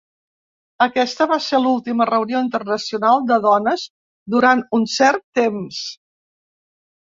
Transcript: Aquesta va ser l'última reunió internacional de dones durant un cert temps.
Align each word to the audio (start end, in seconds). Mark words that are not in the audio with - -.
Aquesta 0.83 1.25
va 1.31 1.35
ser 1.47 1.59
l'última 1.65 2.07
reunió 2.11 2.41
internacional 2.45 3.21
de 3.33 3.37
dones 3.45 3.85
durant 4.37 4.65
un 4.79 4.89
cert 4.95 5.25
temps. 5.43 5.85